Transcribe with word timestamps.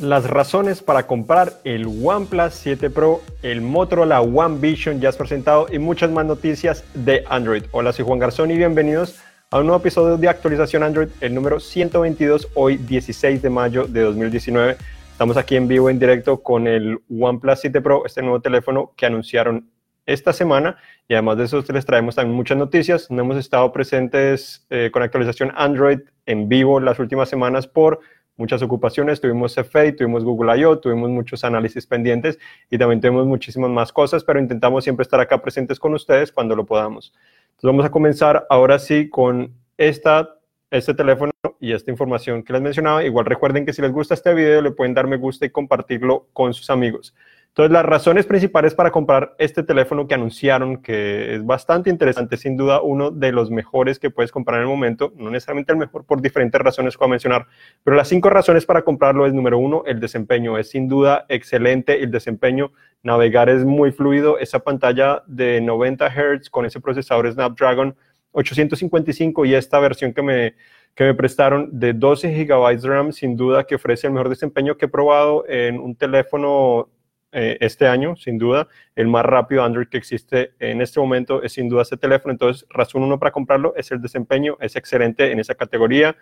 Las 0.00 0.28
razones 0.28 0.82
para 0.82 1.06
comprar 1.06 1.52
el 1.62 1.86
OnePlus 1.86 2.52
7 2.54 2.90
Pro, 2.90 3.20
el 3.42 3.60
Motorola 3.60 4.20
One 4.22 4.58
Vision 4.58 5.00
ya 5.00 5.08
has 5.08 5.16
presentado 5.16 5.68
y 5.70 5.78
muchas 5.78 6.10
más 6.10 6.26
noticias 6.26 6.84
de 6.94 7.24
Android. 7.28 7.62
Hola, 7.70 7.92
soy 7.92 8.04
Juan 8.04 8.18
Garzón 8.18 8.50
y 8.50 8.56
bienvenidos 8.56 9.20
a 9.52 9.60
un 9.60 9.66
nuevo 9.66 9.80
episodio 9.80 10.16
de 10.16 10.28
actualización 10.28 10.82
Android, 10.82 11.10
el 11.20 11.32
número 11.32 11.60
122, 11.60 12.48
hoy 12.54 12.76
16 12.76 13.40
de 13.40 13.50
mayo 13.50 13.86
de 13.86 14.00
2019. 14.00 14.76
Estamos 15.12 15.36
aquí 15.36 15.54
en 15.54 15.68
vivo, 15.68 15.88
en 15.88 16.00
directo 16.00 16.42
con 16.42 16.66
el 16.66 16.98
OnePlus 17.08 17.60
7 17.60 17.80
Pro, 17.80 18.04
este 18.04 18.20
nuevo 18.20 18.40
teléfono 18.40 18.92
que 18.96 19.06
anunciaron 19.06 19.70
esta 20.06 20.32
semana 20.32 20.76
y 21.06 21.14
además 21.14 21.38
de 21.38 21.44
eso 21.44 21.64
les 21.72 21.86
traemos 21.86 22.16
también 22.16 22.36
muchas 22.36 22.58
noticias. 22.58 23.12
No 23.12 23.22
hemos 23.22 23.36
estado 23.36 23.72
presentes 23.72 24.66
eh, 24.70 24.90
con 24.92 25.04
actualización 25.04 25.52
Android 25.54 26.00
en 26.26 26.48
vivo 26.48 26.80
las 26.80 26.98
últimas 26.98 27.28
semanas 27.28 27.68
por 27.68 28.00
muchas 28.36 28.62
ocupaciones, 28.62 29.20
tuvimos 29.20 29.54
CFA, 29.54 29.94
tuvimos 29.96 30.24
Google 30.24 30.58
I.O., 30.58 30.78
tuvimos 30.78 31.10
muchos 31.10 31.44
análisis 31.44 31.86
pendientes 31.86 32.38
y 32.70 32.78
también 32.78 33.00
tuvimos 33.00 33.26
muchísimas 33.26 33.70
más 33.70 33.92
cosas, 33.92 34.24
pero 34.24 34.40
intentamos 34.40 34.84
siempre 34.84 35.02
estar 35.02 35.20
acá 35.20 35.40
presentes 35.40 35.78
con 35.78 35.94
ustedes 35.94 36.32
cuando 36.32 36.56
lo 36.56 36.66
podamos. 36.66 37.12
Entonces 37.50 37.64
vamos 37.64 37.84
a 37.84 37.90
comenzar 37.90 38.46
ahora 38.50 38.78
sí 38.78 39.08
con 39.08 39.54
esta, 39.78 40.36
este 40.70 40.94
teléfono 40.94 41.30
y 41.60 41.72
esta 41.72 41.90
información 41.90 42.42
que 42.42 42.52
les 42.52 42.62
mencionaba. 42.62 43.04
Igual 43.04 43.26
recuerden 43.26 43.64
que 43.64 43.72
si 43.72 43.80
les 43.80 43.92
gusta 43.92 44.14
este 44.14 44.34
video 44.34 44.60
le 44.60 44.72
pueden 44.72 44.94
dar 44.94 45.06
me 45.06 45.16
gusta 45.16 45.46
y 45.46 45.50
compartirlo 45.50 46.26
con 46.32 46.52
sus 46.52 46.70
amigos. 46.70 47.14
Entonces, 47.54 47.72
las 47.72 47.86
razones 47.86 48.26
principales 48.26 48.74
para 48.74 48.90
comprar 48.90 49.36
este 49.38 49.62
teléfono 49.62 50.08
que 50.08 50.14
anunciaron, 50.14 50.82
que 50.82 51.36
es 51.36 51.46
bastante 51.46 51.88
interesante, 51.88 52.36
sin 52.36 52.56
duda 52.56 52.80
uno 52.82 53.12
de 53.12 53.30
los 53.30 53.48
mejores 53.48 54.00
que 54.00 54.10
puedes 54.10 54.32
comprar 54.32 54.56
en 54.56 54.62
el 54.62 54.68
momento, 54.68 55.12
no 55.14 55.30
necesariamente 55.30 55.70
el 55.70 55.78
mejor 55.78 56.04
por 56.04 56.20
diferentes 56.20 56.60
razones 56.60 56.96
que 56.96 56.98
voy 56.98 57.10
a 57.10 57.10
mencionar, 57.10 57.46
pero 57.84 57.96
las 57.96 58.08
cinco 58.08 58.28
razones 58.28 58.66
para 58.66 58.82
comprarlo 58.82 59.24
es, 59.24 59.32
número 59.32 59.56
uno, 59.56 59.84
el 59.86 60.00
desempeño. 60.00 60.58
Es 60.58 60.70
sin 60.70 60.88
duda 60.88 61.26
excelente 61.28 62.02
el 62.02 62.10
desempeño, 62.10 62.72
navegar 63.04 63.48
es 63.48 63.64
muy 63.64 63.92
fluido, 63.92 64.36
esa 64.40 64.58
pantalla 64.58 65.22
de 65.28 65.60
90 65.60 66.10
Hz 66.10 66.50
con 66.50 66.66
ese 66.66 66.80
procesador 66.80 67.30
Snapdragon 67.30 67.94
855 68.32 69.44
y 69.44 69.54
esta 69.54 69.78
versión 69.78 70.12
que 70.12 70.22
me, 70.22 70.54
que 70.96 71.04
me 71.04 71.14
prestaron 71.14 71.68
de 71.70 71.92
12 71.92 72.46
GB 72.46 72.82
RAM, 72.82 73.12
sin 73.12 73.36
duda 73.36 73.62
que 73.62 73.76
ofrece 73.76 74.08
el 74.08 74.12
mejor 74.12 74.28
desempeño 74.28 74.76
que 74.76 74.86
he 74.86 74.88
probado 74.88 75.44
en 75.48 75.78
un 75.78 75.94
teléfono 75.94 76.88
eh, 77.34 77.58
este 77.60 77.86
año, 77.86 78.16
sin 78.16 78.38
duda. 78.38 78.68
El 78.94 79.08
más 79.08 79.24
rápido 79.26 79.64
Android 79.64 79.88
que 79.88 79.98
existe 79.98 80.52
en 80.60 80.80
este 80.80 81.00
momento 81.00 81.42
es 81.42 81.52
sin 81.52 81.68
duda 81.68 81.82
este 81.82 81.96
teléfono. 81.96 82.32
Entonces, 82.32 82.66
razón 82.70 83.02
uno 83.02 83.18
para 83.18 83.32
comprarlo 83.32 83.74
es 83.76 83.90
el 83.90 84.00
desempeño, 84.00 84.56
es 84.60 84.76
excelente 84.76 85.32
en 85.32 85.40
esa 85.40 85.54
categoría. 85.54 86.16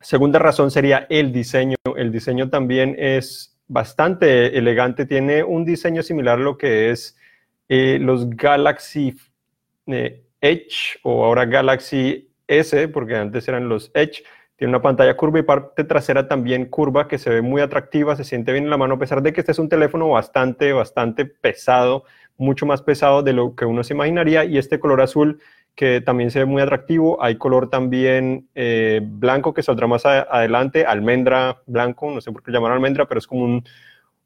Segunda 0.00 0.38
razón 0.38 0.70
sería 0.70 1.06
el 1.10 1.32
diseño. 1.32 1.76
El 1.96 2.12
diseño 2.12 2.48
también 2.48 2.94
es 2.98 3.58
bastante 3.66 4.56
elegante. 4.56 5.06
Tiene 5.06 5.42
un 5.42 5.64
diseño 5.64 6.02
similar 6.02 6.38
a 6.38 6.42
lo 6.42 6.56
que 6.56 6.90
es 6.90 7.16
eh, 7.68 7.98
los 8.00 8.30
Galaxy 8.30 9.16
eh, 9.86 10.24
Edge 10.40 10.98
o 11.02 11.24
ahora 11.24 11.46
Galaxy 11.46 12.30
S, 12.46 12.88
porque 12.88 13.16
antes 13.16 13.48
eran 13.48 13.68
los 13.68 13.90
Edge 13.94 14.22
tiene 14.56 14.70
una 14.70 14.82
pantalla 14.82 15.16
curva 15.16 15.40
y 15.40 15.42
parte 15.42 15.84
trasera 15.84 16.28
también 16.28 16.66
curva 16.66 17.08
que 17.08 17.18
se 17.18 17.30
ve 17.30 17.42
muy 17.42 17.60
atractiva, 17.60 18.14
se 18.14 18.24
siente 18.24 18.52
bien 18.52 18.64
en 18.64 18.70
la 18.70 18.76
mano, 18.76 18.94
a 18.94 18.98
pesar 18.98 19.22
de 19.22 19.32
que 19.32 19.40
este 19.40 19.52
es 19.52 19.58
un 19.58 19.68
teléfono 19.68 20.08
bastante, 20.08 20.72
bastante 20.72 21.26
pesado, 21.26 22.04
mucho 22.36 22.64
más 22.66 22.82
pesado 22.82 23.22
de 23.22 23.32
lo 23.32 23.56
que 23.56 23.64
uno 23.64 23.82
se 23.82 23.94
imaginaría. 23.94 24.44
Y 24.44 24.58
este 24.58 24.78
color 24.78 25.00
azul 25.00 25.40
que 25.74 26.00
también 26.00 26.30
se 26.30 26.40
ve 26.40 26.44
muy 26.44 26.62
atractivo. 26.62 27.22
Hay 27.22 27.36
color 27.36 27.68
también 27.68 28.48
eh, 28.54 29.00
blanco 29.02 29.54
que 29.54 29.62
saldrá 29.62 29.86
más 29.86 30.06
adelante, 30.06 30.86
almendra 30.86 31.62
blanco, 31.66 32.10
no 32.10 32.20
sé 32.20 32.30
por 32.30 32.42
qué 32.42 32.52
llamar 32.52 32.72
almendra, 32.72 33.06
pero 33.06 33.18
es 33.18 33.26
como 33.26 33.44
un, 33.44 33.64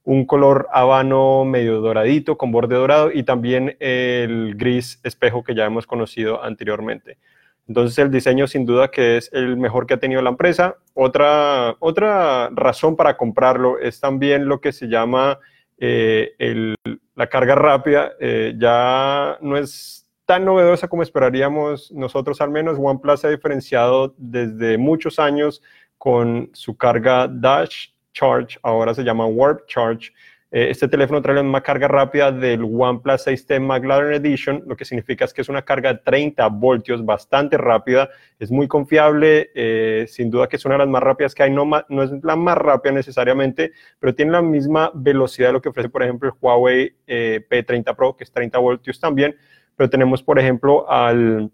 un 0.05 0.27
color 0.27 0.69
habano 0.73 1.45
medio 1.45 1.81
doradito 1.81 2.37
con 2.37 2.53
borde 2.53 2.77
dorado 2.77 3.11
y 3.13 3.23
también 3.23 3.77
el 3.81 4.55
gris 4.57 5.01
espejo 5.05 5.43
que 5.43 5.55
ya 5.55 5.65
hemos 5.65 5.87
conocido 5.87 6.43
anteriormente. 6.43 7.19
Entonces 7.69 7.99
el 7.99 8.11
diseño 8.11 8.47
sin 8.47 8.65
duda 8.65 8.91
que 8.91 9.19
es 9.19 9.31
el 9.33 9.59
mejor 9.59 9.87
que 9.87 9.95
ha 9.95 10.01
tenido 10.01 10.23
la 10.23 10.31
empresa. 10.31 10.77
Otra, 10.95 11.77
otra 11.79 12.49
razón 12.51 12.97
para 12.97 13.17
comprarlo 13.17 13.79
es 13.79 14.01
también 14.01 14.49
lo 14.49 14.61
que 14.61 14.73
se 14.73 14.89
llama 14.89 15.39
eh, 15.77 16.75
la 17.15 17.27
carga 17.29 17.55
rápida. 17.55 18.13
Eh, 18.19 18.55
ya 18.59 19.37
no 19.43 19.59
es 19.59 20.09
tan 20.25 20.45
novedosa 20.45 20.89
como 20.89 21.03
esperaríamos 21.03 21.93
nosotros 21.93 22.41
al 22.41 22.51
menos. 22.51 22.79
OnePlus 22.81 23.21
se 23.21 23.27
ha 23.27 23.31
diferenciado 23.31 24.15
desde 24.17 24.79
muchos 24.79 25.19
años 25.19 25.63
con 25.99 26.51
su 26.55 26.77
carga 26.77 27.29
Dash 27.29 27.89
Charge, 28.13 28.59
ahora 28.63 28.95
se 28.95 29.05
llama 29.05 29.27
Warp 29.27 29.67
Charge, 29.67 30.13
este 30.51 30.89
teléfono 30.89 31.21
trae 31.21 31.43
misma 31.43 31.63
carga 31.63 31.89
rápida 31.89 32.33
del 32.33 32.63
OnePlus 32.63 33.27
6T 33.27 33.61
McLaren 33.61 34.15
Edition, 34.15 34.63
lo 34.67 34.77
que 34.77 34.87
significa 34.87 35.27
es 35.27 35.35
que 35.35 35.43
es 35.43 35.49
una 35.51 35.63
carga 35.63 35.93
de 35.93 36.01
30 36.01 36.47
voltios, 36.49 37.05
bastante 37.05 37.59
rápida, 37.59 38.09
es 38.39 38.51
muy 38.51 38.67
confiable, 38.67 39.51
eh, 39.55 40.07
sin 40.09 40.31
duda 40.31 40.49
que 40.49 40.57
es 40.57 40.65
una 40.65 40.77
de 40.77 40.79
las 40.79 40.89
más 40.89 41.03
rápidas 41.03 41.35
que 41.35 41.43
hay, 41.43 41.51
no, 41.51 41.69
no 41.89 42.03
es 42.03 42.11
la 42.23 42.35
más 42.35 42.57
rápida 42.57 42.93
necesariamente, 42.93 43.73
pero 43.99 44.15
tiene 44.15 44.33
la 44.33 44.41
misma 44.41 44.91
velocidad 44.95 45.49
de 45.49 45.53
lo 45.53 45.61
que 45.61 45.69
ofrece, 45.69 45.91
por 45.91 46.03
ejemplo, 46.03 46.31
el 46.31 46.35
Huawei 46.41 46.97
eh, 47.07 47.47
P30 47.51 47.95
Pro, 47.95 48.17
que 48.17 48.25
es 48.25 48.33
30 48.33 48.59
voltios 48.59 48.99
también, 48.99 49.37
pero 49.77 49.91
tenemos, 49.91 50.23
por 50.23 50.39
ejemplo, 50.39 50.91
al... 50.91 51.51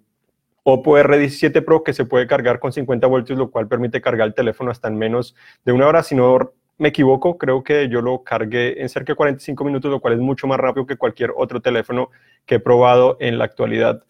Oppo 0.66 0.96
R17 0.96 1.62
Pro 1.62 1.84
que 1.84 1.92
se 1.92 2.06
puede 2.06 2.26
cargar 2.26 2.58
con 2.58 2.72
50 2.72 3.06
voltios, 3.06 3.38
lo 3.38 3.50
cual 3.50 3.68
permite 3.68 4.00
cargar 4.00 4.28
el 4.28 4.32
teléfono 4.32 4.70
hasta 4.70 4.88
en 4.88 4.96
menos 4.96 5.36
de 5.62 5.72
una 5.72 5.86
hora, 5.86 6.02
si 6.02 6.14
no 6.14 6.54
me 6.78 6.88
equivoco, 6.88 7.38
creo 7.38 7.62
que 7.62 7.88
yo 7.88 8.00
lo 8.00 8.24
cargué 8.24 8.80
en 8.82 8.88
cerca 8.88 9.12
de 9.12 9.16
45 9.16 9.64
minutos, 9.64 9.90
lo 9.90 10.00
cual 10.00 10.14
es 10.14 10.20
mucho 10.20 10.46
más 10.46 10.58
rápido 10.58 10.86
que 10.86 10.96
cualquier 10.96 11.32
otro 11.36 11.60
teléfono 11.60 12.10
que 12.46 12.56
he 12.56 12.60
probado 12.60 13.16
en 13.20 13.38
la 13.38 13.44
actualidad. 13.44 14.04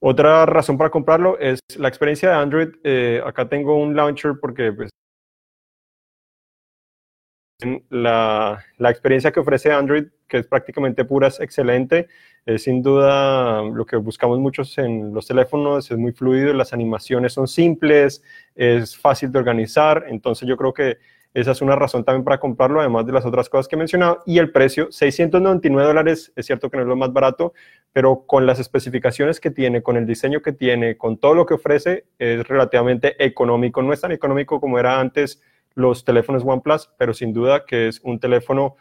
Otra 0.00 0.46
razón 0.46 0.78
para 0.78 0.90
comprarlo 0.90 1.38
es 1.38 1.60
la 1.76 1.88
experiencia 1.88 2.30
de 2.30 2.34
Android. 2.36 2.68
Eh, 2.84 3.20
acá 3.24 3.48
tengo 3.48 3.76
un 3.76 3.96
launcher 3.96 4.34
porque 4.40 4.72
pues, 4.72 4.90
la, 7.90 8.64
la, 8.76 8.90
experiencia 8.90 9.32
que 9.32 9.40
ofrece 9.40 9.72
Android, 9.72 10.06
que 10.28 10.38
es 10.38 10.46
prácticamente 10.46 11.04
pura, 11.04 11.26
es 11.26 11.40
excelente. 11.40 12.08
Es 12.46 12.62
sin 12.62 12.82
duda 12.82 13.62
lo 13.62 13.84
que 13.84 13.96
buscamos 13.96 14.38
muchos 14.38 14.78
en 14.78 15.12
los 15.12 15.26
teléfonos, 15.26 15.90
es 15.90 15.98
muy 15.98 16.12
fluido, 16.12 16.54
las 16.54 16.72
animaciones 16.72 17.32
son 17.32 17.48
simples, 17.48 18.22
es 18.54 18.96
fácil 18.96 19.32
de 19.32 19.38
organizar. 19.40 20.04
Entonces 20.08 20.48
yo 20.48 20.56
creo 20.56 20.72
que 20.72 20.98
esa 21.34 21.52
es 21.52 21.60
una 21.60 21.76
razón 21.76 22.04
también 22.04 22.24
para 22.24 22.40
comprarlo, 22.40 22.80
además 22.80 23.06
de 23.06 23.12
las 23.12 23.26
otras 23.26 23.48
cosas 23.48 23.68
que 23.68 23.76
he 23.76 23.78
mencionado. 23.78 24.22
Y 24.24 24.38
el 24.38 24.50
precio, 24.50 24.90
699 24.90 25.86
dólares, 25.86 26.32
es 26.34 26.46
cierto 26.46 26.70
que 26.70 26.78
no 26.78 26.84
es 26.84 26.88
lo 26.88 26.96
más 26.96 27.12
barato, 27.12 27.52
pero 27.92 28.24
con 28.26 28.46
las 28.46 28.58
especificaciones 28.58 29.38
que 29.38 29.50
tiene, 29.50 29.82
con 29.82 29.96
el 29.96 30.06
diseño 30.06 30.40
que 30.40 30.52
tiene, 30.52 30.96
con 30.96 31.18
todo 31.18 31.34
lo 31.34 31.46
que 31.46 31.54
ofrece, 31.54 32.06
es 32.18 32.46
relativamente 32.48 33.22
económico. 33.24 33.82
No 33.82 33.92
es 33.92 34.00
tan 34.00 34.12
económico 34.12 34.60
como 34.60 34.78
era 34.78 34.98
antes 34.98 35.42
los 35.74 36.04
teléfonos 36.04 36.42
OnePlus, 36.44 36.90
pero 36.96 37.12
sin 37.12 37.32
duda 37.32 37.64
que 37.66 37.88
es 37.88 38.00
un 38.02 38.18
teléfono 38.18 38.76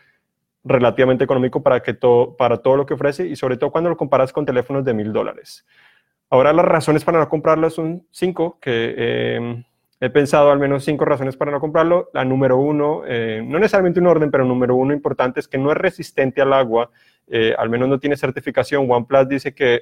relativamente 0.63 1.24
económico 1.24 1.62
para, 1.62 1.81
que 1.81 1.94
todo, 1.94 2.36
para 2.36 2.57
todo 2.57 2.75
lo 2.75 2.86
que 2.86 2.94
ofrece 2.94 3.28
y 3.28 3.36
sobre 3.36 3.57
todo 3.57 3.72
cuando 3.72 3.90
lo 3.90 3.97
comparas 3.97 4.34
con 4.34 4.46
teléfonos 4.46 4.84
de 4.84 4.94
mil 4.94 5.13
dólares. 5.13 5.66
Ahora 6.30 6.52
las 6.53 6.66
razones 6.66 7.06
para 7.06 7.19
no 7.19 7.30
comprarlo 7.30 7.69
son 7.69 8.07
cinco, 8.12 8.57
que... 8.59 8.96
Eh, 8.97 9.63
He 10.00 10.12
pensado 10.12 10.52
al 10.52 10.59
menos 10.59 10.84
cinco 10.84 11.06
razones 11.06 11.35
para 11.35 11.52
no 11.52 11.59
comprarlo. 11.59 12.09
La 12.13 12.24
número 12.24 12.58
uno, 12.58 13.02
eh, 13.08 13.41
no 13.44 13.58
necesariamente 13.58 14.00
un 14.00 14.08
orden, 14.08 14.30
pero 14.30 14.46
número 14.46 14.75
uno 14.75 14.94
importante 14.94 15.40
es 15.40 15.47
que 15.47 15.58
no 15.58 15.72
es 15.72 15.78
resistente 15.78 16.40
al 16.41 16.53
agua, 16.53 16.91
eh, 17.28 17.56
al 17.58 17.69
menos 17.69 17.90
no 17.90 18.00
tiene 18.00 18.16
certificación. 18.16 18.90
OnePlus 18.90 19.28
dice 19.28 19.56
que 19.56 19.81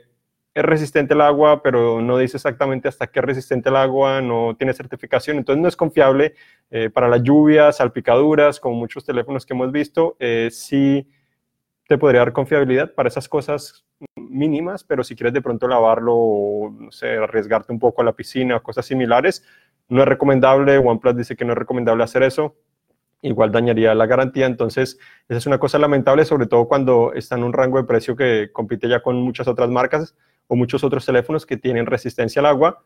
es 0.53 0.63
resistente 0.63 1.13
al 1.13 1.21
agua, 1.21 1.61
pero 1.61 2.01
no 2.01 2.17
dice 2.17 2.37
exactamente 2.37 2.87
hasta 2.87 3.07
qué 3.07 3.19
es 3.19 3.25
resistente 3.25 3.67
al 3.67 3.75
agua, 3.75 4.21
no 4.21 4.55
tiene 4.57 4.73
certificación, 4.73 5.35
entonces 5.35 5.61
no 5.61 5.67
es 5.67 5.75
confiable 5.75 6.33
eh, 6.71 6.89
para 6.89 7.09
las 7.09 7.21
lluvias, 7.21 7.75
salpicaduras, 7.77 8.61
como 8.61 8.75
muchos 8.75 9.03
teléfonos 9.03 9.45
que 9.45 9.53
hemos 9.53 9.73
visto. 9.73 10.15
sí 10.49 11.09
te 11.87 11.97
podría 11.97 12.21
dar 12.21 12.33
confiabilidad 12.33 12.93
para 12.93 13.09
esas 13.09 13.29
cosas 13.29 13.85
mínimas, 14.15 14.83
pero 14.83 15.03
si 15.03 15.15
quieres 15.15 15.33
de 15.33 15.41
pronto 15.41 15.67
lavarlo, 15.67 16.73
no 16.79 16.91
sé, 16.91 17.17
arriesgarte 17.17 17.71
un 17.71 17.79
poco 17.79 18.01
a 18.01 18.05
la 18.05 18.13
piscina 18.13 18.57
o 18.57 18.63
cosas 18.63 18.85
similares, 18.85 19.43
no 19.89 20.01
es 20.01 20.07
recomendable, 20.07 20.77
OnePlus 20.77 21.17
dice 21.17 21.35
que 21.35 21.45
no 21.45 21.53
es 21.53 21.59
recomendable 21.59 22.03
hacer 22.03 22.23
eso, 22.23 22.55
igual 23.21 23.51
dañaría 23.51 23.93
la 23.95 24.05
garantía, 24.05 24.45
entonces 24.45 24.97
esa 25.27 25.37
es 25.37 25.45
una 25.45 25.59
cosa 25.59 25.79
lamentable, 25.79 26.25
sobre 26.25 26.47
todo 26.47 26.67
cuando 26.67 27.13
está 27.13 27.35
en 27.35 27.43
un 27.43 27.53
rango 27.53 27.77
de 27.77 27.85
precio 27.85 28.15
que 28.15 28.49
compite 28.51 28.87
ya 28.87 29.01
con 29.01 29.21
muchas 29.21 29.47
otras 29.47 29.69
marcas 29.69 30.15
o 30.47 30.55
muchos 30.55 30.83
otros 30.83 31.05
teléfonos 31.05 31.45
que 31.45 31.57
tienen 31.57 31.85
resistencia 31.85 32.39
al 32.39 32.45
agua. 32.47 32.83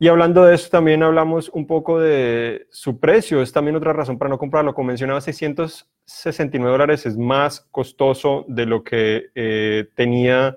Y 0.00 0.06
hablando 0.06 0.44
de 0.44 0.54
eso, 0.54 0.68
también 0.70 1.02
hablamos 1.02 1.48
un 1.48 1.66
poco 1.66 1.98
de 1.98 2.68
su 2.70 3.00
precio, 3.00 3.42
es 3.42 3.52
también 3.52 3.74
otra 3.74 3.92
razón 3.92 4.16
para 4.16 4.28
no 4.28 4.38
comprarlo. 4.38 4.72
Como 4.72 4.88
mencionaba, 4.88 5.20
669 5.20 6.70
dólares 6.70 7.04
es 7.04 7.16
más 7.16 7.66
costoso 7.72 8.44
de 8.46 8.66
lo 8.66 8.84
que 8.84 9.30
eh, 9.34 9.88
tenía 9.96 10.56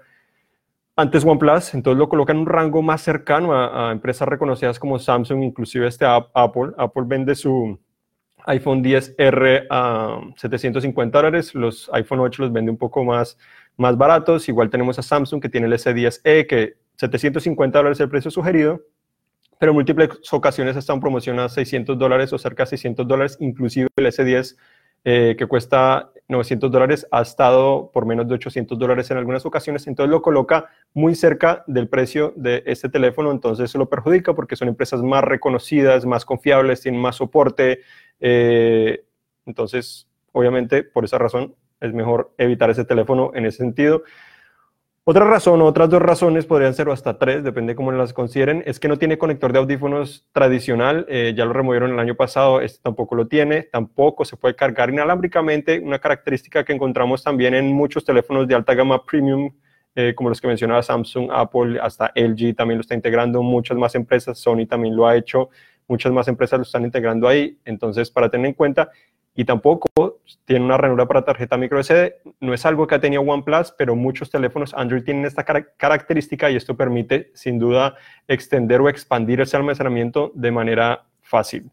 antes 1.02 1.26
OnePlus, 1.26 1.74
entonces 1.74 1.98
lo 1.98 2.10
coloca 2.10 2.34
en 2.34 2.40
un 2.40 2.46
rango 2.46 2.82
más 2.82 3.02
cercano 3.02 3.54
a, 3.54 3.92
empresas 3.92 4.28
reconocidas 4.28 4.80
como 4.80 5.00
Samsung, 5.00 5.44
inclusive 5.44 5.88
este 5.88 6.06
Apple. 6.06 6.72
Apple 6.78 7.04
vende 7.06 7.36
su, 7.36 7.80
iPhone 8.46 8.84
10R 8.84 9.68
a 9.70 10.20
750 10.36 11.18
dólares. 11.18 11.54
Los 11.56 11.90
iPhone 11.94 12.20
8 12.20 12.44
los 12.44 12.54
vende 12.54 12.72
un 12.72 12.78
poco 12.78 13.04
más, 13.04 13.38
más 13.78 13.98
baratos. 13.98 14.48
Igual 14.50 14.70
tenemos 14.70 14.98
a 15.00 15.02
Samsung 15.02 15.42
que 15.42 15.50
tiene 15.50 15.68
el 15.68 15.74
S10e, 15.74 16.48
que 16.48 16.74
750 16.98 17.78
dólares 17.78 17.98
es 17.98 18.02
el 18.02 18.10
precio 18.10 18.32
sugerido, 18.32 18.82
pero 19.60 19.72
en 19.72 19.76
múltiples 19.76 20.10
ocasiones 20.32 20.76
está 20.76 20.94
en 20.94 21.00
promoción 21.00 21.40
a 21.40 21.50
600 21.50 21.98
dólares 21.98 22.32
o 22.34 22.38
cerca 22.38 22.64
de 22.64 22.70
600 22.70 23.08
dólares, 23.08 23.38
inclusive 23.40 23.88
el 23.96 24.06
S10 24.06 24.56
eh, 25.04 25.36
que 25.38 25.48
cuesta 25.48 26.12
900 26.28 26.72
dólares, 26.72 27.08
ha 27.12 27.22
estado 27.22 27.92
por 27.92 28.06
menos 28.06 28.28
de 28.28 28.36
800 28.36 28.80
dólares 28.80 29.12
en 29.12 29.18
algunas 29.18 29.46
ocasiones, 29.46 29.86
entonces 29.88 30.10
lo 30.10 30.22
coloca 30.22 30.70
muy 30.94 31.14
cerca 31.14 31.64
del 31.68 31.90
precio 31.90 32.34
de 32.38 32.64
este 32.66 32.88
teléfono, 32.88 33.32
entonces 33.32 33.70
eso 33.70 33.78
lo 33.78 33.90
perjudica 33.90 34.34
porque 34.34 34.56
son 34.56 34.70
empresas 34.70 35.02
más 35.04 35.24
reconocidas, 35.24 36.06
más 36.06 36.24
confiables, 36.24 36.82
tienen 36.82 37.02
más 37.02 37.18
soporte, 37.18 37.82
eh, 38.20 39.04
entonces 39.46 40.08
obviamente 40.32 40.84
por 40.84 41.04
esa 41.04 41.18
razón 41.18 41.56
es 41.82 41.94
mejor 41.94 42.34
evitar 42.38 42.70
ese 42.70 42.86
teléfono 42.86 43.32
en 43.34 43.46
ese 43.46 43.58
sentido. 43.58 44.04
Otra 45.04 45.26
razón, 45.26 45.64
otras 45.64 45.90
dos 45.90 46.00
razones 46.00 46.46
podrían 46.46 46.76
ser 46.76 46.88
hasta 46.90 47.18
tres, 47.18 47.44
depende 47.44 47.74
cómo 47.74 47.92
las 47.92 48.14
consideren, 48.14 48.62
es 48.68 48.80
que 48.80 48.88
no 48.88 49.00
tiene 49.00 49.18
conector 49.18 49.52
de 49.52 49.58
audífonos 49.58 50.28
tradicional, 50.32 51.08
eh, 51.10 51.34
ya 51.36 51.44
lo 51.46 51.54
removieron 51.54 51.92
el 51.92 51.98
año 51.98 52.14
pasado, 52.14 52.62
este 52.62 52.84
tampoco 52.84 53.16
lo 53.16 53.26
tiene, 53.28 53.64
tampoco 53.64 54.26
se 54.26 54.38
puede 54.38 54.56
cargar 54.56 54.92
inalámbricamente, 54.92 55.80
una 55.80 55.98
característica 55.98 56.64
que 56.64 56.74
encontramos 56.74 57.24
también 57.24 57.56
en 57.56 57.74
muchos 57.74 58.06
teléfonos 58.06 58.48
de 58.48 58.54
alta 58.54 58.76
gama 58.76 59.04
premium, 59.04 59.50
eh, 59.96 60.14
como 60.14 60.30
los 60.30 60.40
que 60.40 60.48
mencionaba 60.48 60.84
Samsung, 60.84 61.32
Apple, 61.34 61.80
hasta 61.82 62.12
LG 62.14 62.54
también 62.56 62.78
lo 62.78 62.82
está 62.82 62.94
integrando, 62.94 63.42
muchas 63.42 63.78
más 63.78 63.96
empresas, 63.96 64.38
Sony 64.38 64.68
también 64.70 64.96
lo 64.96 65.08
ha 65.08 65.18
hecho, 65.18 65.50
muchas 65.88 66.12
más 66.12 66.28
empresas 66.28 66.60
lo 66.60 66.64
están 66.64 66.84
integrando 66.84 67.28
ahí, 67.28 67.58
entonces 67.66 68.12
para 68.12 68.30
tener 68.30 68.46
en 68.46 68.54
cuenta, 68.54 68.92
y 69.36 69.46
tampoco 69.46 69.88
tiene 70.46 70.66
una 70.66 70.78
ranura 70.78 71.08
para 71.08 71.24
tarjeta 71.24 71.58
micro 71.58 71.82
SD. 71.82 72.16
No 72.40 72.54
es 72.54 72.66
algo 72.66 72.86
que 72.88 72.96
ha 72.96 73.00
tenido 73.00 73.22
OnePlus, 73.22 73.74
pero 73.78 73.96
muchos 73.96 74.30
teléfonos 74.30 74.74
Android 74.74 75.04
tienen 75.04 75.26
esta 75.26 75.46
característica 75.46 76.52
y 76.52 76.56
esto 76.56 76.76
permite 76.76 77.32
sin 77.34 77.58
duda 77.58 77.96
extender 78.28 78.82
o 78.82 78.90
expandir 78.90 79.40
ese 79.42 79.56
almacenamiento 79.56 80.32
de 80.36 80.52
manera 80.52 81.06
fácil. 81.22 81.72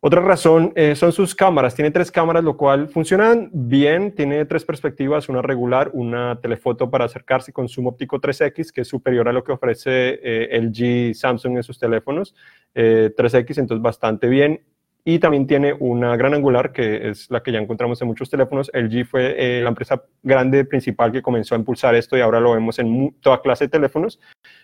Otra 0.00 0.20
razón 0.20 0.72
eh, 0.76 0.94
son 0.94 1.10
sus 1.10 1.34
cámaras. 1.34 1.74
Tiene 1.74 1.90
tres 1.90 2.12
cámaras, 2.12 2.44
lo 2.44 2.56
cual 2.56 2.88
funcionan 2.88 3.50
bien. 3.52 4.14
Tiene 4.14 4.44
tres 4.44 4.64
perspectivas, 4.64 5.28
una 5.28 5.40
regular, 5.40 5.90
una 5.94 6.38
telefoto 6.40 6.90
para 6.90 7.06
acercarse 7.06 7.52
con 7.52 7.68
zoom 7.68 7.86
óptico 7.88 8.20
3X, 8.20 8.70
que 8.70 8.82
es 8.82 8.88
superior 8.88 9.26
a 9.28 9.32
lo 9.32 9.42
que 9.42 9.52
ofrece 9.52 10.20
eh, 10.22 10.60
LG 10.60 11.14
Samsung 11.14 11.56
en 11.56 11.62
sus 11.62 11.78
teléfonos. 11.78 12.36
3X, 12.74 13.58
eh, 13.58 13.60
entonces 13.60 13.82
bastante 13.82 14.28
bien 14.28 14.60
y 15.08 15.20
también 15.20 15.46
tiene 15.46 15.72
una 15.72 16.16
gran 16.16 16.34
angular, 16.34 16.72
que 16.72 17.10
es 17.10 17.30
la 17.30 17.40
que 17.40 17.52
ya 17.52 17.60
encontramos 17.60 18.02
en 18.02 18.08
muchos 18.08 18.28
teléfonos. 18.28 18.72
LG 18.74 19.06
fue 19.06 19.36
eh, 19.38 19.62
la 19.62 19.68
empresa 19.68 20.02
grande 20.20 20.64
principal 20.64 21.12
que 21.12 21.22
comenzó 21.22 21.54
a 21.54 21.58
impulsar 21.58 21.94
esto 21.94 22.16
y 22.16 22.20
ahora 22.22 22.40
lo 22.40 22.54
vemos 22.54 22.80
en 22.80 23.14
toda 23.20 23.40
clase 23.40 23.66
de 23.66 23.68
teléfonos. 23.68 24.18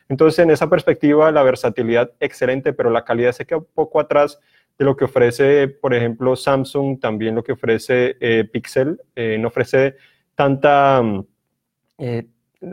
Entonces, 0.09 0.41
en 0.41 0.50
esa 0.50 0.69
perspectiva, 0.69 1.31
la 1.31 1.44
versatilidad 1.44 2.11
excelente, 2.19 2.73
pero 2.73 2.91
la 2.91 3.05
calidad 3.05 3.31
se 3.31 3.47
queda 3.47 3.59
un 3.59 3.69
poco 3.73 4.00
atrás 4.00 4.41
de 4.77 4.85
lo 4.85 4.97
que 4.97 5.05
ofrece, 5.05 5.69
por 5.69 5.94
ejemplo, 5.94 6.35
Samsung, 6.35 6.99
también 6.99 7.37
lo 7.37 7.45
que 7.45 7.53
ofrece 7.53 8.17
eh, 8.19 8.43
Pixel. 8.43 9.00
Eh, 9.15 9.38
no 9.38 9.47
ofrece 9.47 9.95
tanta... 10.35 11.05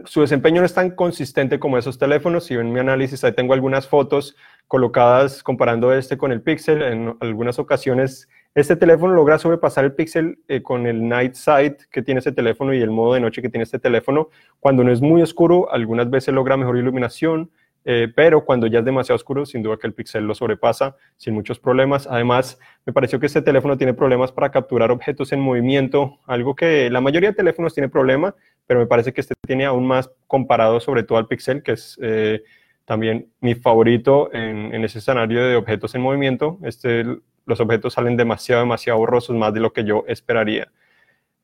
su 0.05 0.21
desempeño 0.21 0.61
no 0.61 0.65
es 0.65 0.73
tan 0.73 0.91
consistente 0.91 1.59
como 1.59 1.77
esos 1.77 1.97
teléfonos. 1.97 2.45
Si 2.45 2.55
ven 2.55 2.71
mi 2.71 2.79
análisis, 2.79 3.23
ahí 3.23 3.33
tengo 3.33 3.53
algunas 3.53 3.87
fotos 3.87 4.35
colocadas 4.67 5.41
comparando 5.43 5.93
este 5.93 6.17
con 6.17 6.31
el 6.31 6.41
Pixel. 6.41 6.81
En 6.81 7.17
algunas 7.19 7.59
ocasiones 7.59 8.27
este 8.55 8.75
teléfono 8.75 9.13
logra 9.13 9.37
sobrepasar 9.37 9.85
el 9.85 9.93
Pixel 9.93 10.39
eh, 10.47 10.63
con 10.63 10.87
el 10.87 11.07
Night 11.07 11.35
Sight 11.35 11.83
que 11.91 12.01
tiene 12.01 12.17
este 12.19 12.31
teléfono 12.31 12.73
y 12.73 12.81
el 12.81 12.89
modo 12.89 13.13
de 13.13 13.19
noche 13.19 13.41
que 13.41 13.49
tiene 13.49 13.63
este 13.63 13.77
teléfono. 13.77 14.29
Cuando 14.59 14.83
no 14.83 14.91
es 14.91 15.01
muy 15.01 15.21
oscuro, 15.21 15.71
algunas 15.71 16.09
veces 16.09 16.33
logra 16.33 16.57
mejor 16.57 16.75
iluminación, 16.77 17.51
eh, 17.85 18.11
pero 18.13 18.43
cuando 18.45 18.65
ya 18.65 18.79
es 18.79 18.85
demasiado 18.85 19.15
oscuro, 19.15 19.45
sin 19.45 19.61
duda 19.61 19.77
que 19.77 19.85
el 19.85 19.93
Pixel 19.93 20.25
lo 20.25 20.33
sobrepasa 20.33 20.95
sin 21.15 21.35
muchos 21.35 21.59
problemas. 21.59 22.07
Además, 22.07 22.59
me 22.85 22.91
pareció 22.91 23.19
que 23.19 23.27
este 23.27 23.43
teléfono 23.43 23.77
tiene 23.77 23.93
problemas 23.93 24.31
para 24.31 24.49
capturar 24.49 24.91
objetos 24.91 25.31
en 25.31 25.39
movimiento, 25.39 26.17
algo 26.25 26.55
que 26.55 26.89
la 26.89 27.01
mayoría 27.01 27.29
de 27.29 27.35
teléfonos 27.35 27.75
tiene 27.75 27.87
problema, 27.87 28.35
pero 28.69 28.81
me 28.81 28.85
parece 28.85 29.13
que 29.13 29.21
este 29.21 29.33
tiene 29.47 29.65
aún 29.65 29.87
más 29.87 30.11
comparado 30.27 30.79
sobre 30.79 31.01
todo 31.01 31.17
al 31.17 31.25
Pixel, 31.27 31.63
que 31.63 31.71
es... 31.71 31.97
Eh, 32.03 32.43
también 32.85 33.27
mi 33.39 33.53
favorito 33.53 34.33
en, 34.33 34.83
ese 34.83 34.97
escenario 34.97 35.43
de 35.43 35.55
objetos 35.55 35.93
en 35.93 36.01
movimiento. 36.01 36.57
Este, 36.63 37.05
los 37.45 37.59
objetos 37.59 37.93
salen 37.93 38.17
demasiado, 38.17 38.63
demasiado 38.63 38.97
borrosos, 38.97 39.35
más 39.35 39.53
de 39.53 39.59
lo 39.59 39.73
que 39.73 39.83
yo 39.83 40.05
esperaría. 40.07 40.71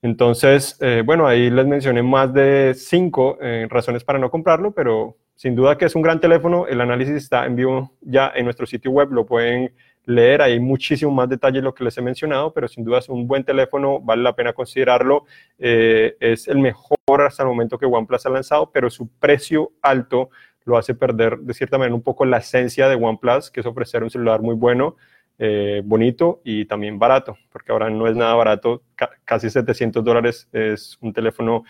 Entonces, 0.01 0.75
eh, 0.81 1.03
bueno, 1.05 1.27
ahí 1.27 1.51
les 1.51 1.67
mencioné 1.67 2.01
más 2.01 2.33
de 2.33 2.73
cinco 2.75 3.37
eh, 3.41 3.67
razones 3.69 4.03
para 4.03 4.17
no 4.17 4.31
comprarlo, 4.31 4.71
pero 4.71 5.17
sin 5.35 5.55
duda 5.55 5.77
que 5.77 5.85
es 5.85 5.93
un 5.93 6.01
gran 6.01 6.19
teléfono. 6.19 6.65
El 6.65 6.81
análisis 6.81 7.15
está 7.15 7.45
en 7.45 7.55
vivo 7.55 7.91
ya 8.01 8.31
en 8.35 8.45
nuestro 8.45 8.65
sitio 8.65 8.89
web, 8.89 9.11
lo 9.11 9.27
pueden 9.27 9.71
leer. 10.05 10.41
Hay 10.41 10.59
muchísimo 10.59 11.11
más 11.11 11.29
detalle 11.29 11.57
de 11.57 11.63
lo 11.63 11.73
que 11.73 11.83
les 11.83 11.97
he 11.97 12.01
mencionado, 12.01 12.53
pero 12.53 12.67
sin 12.67 12.83
duda 12.83 12.99
es 12.99 13.09
un 13.09 13.27
buen 13.27 13.43
teléfono, 13.43 13.99
vale 13.99 14.23
la 14.23 14.35
pena 14.35 14.53
considerarlo. 14.53 15.25
Eh, 15.57 16.15
es 16.19 16.47
el 16.47 16.59
mejor 16.59 17.21
hasta 17.25 17.43
el 17.43 17.49
momento 17.49 17.77
que 17.77 17.85
OnePlus 17.85 18.25
ha 18.25 18.29
lanzado, 18.29 18.71
pero 18.71 18.89
su 18.89 19.07
precio 19.07 19.71
alto 19.81 20.29
lo 20.63 20.77
hace 20.77 20.95
perder 20.95 21.37
de 21.39 21.53
cierta 21.53 21.77
manera 21.77 21.95
un 21.95 22.01
poco 22.01 22.25
la 22.25 22.37
esencia 22.37 22.89
de 22.89 22.95
OnePlus, 22.95 23.51
que 23.51 23.59
es 23.59 23.65
ofrecer 23.65 24.03
un 24.03 24.09
celular 24.09 24.41
muy 24.41 24.55
bueno, 24.55 24.95
eh, 25.37 25.81
bonito 25.83 26.41
y 26.45 26.65
también 26.65 26.97
barato, 26.97 27.37
porque 27.51 27.71
ahora 27.71 27.89
no 27.89 28.07
es 28.07 28.15
nada 28.15 28.33
barato, 28.35 28.83
casi 29.25 29.49
700 29.49 30.03
dólares 30.03 30.47
es 30.53 30.97
un 31.01 31.11
teléfono 31.11 31.65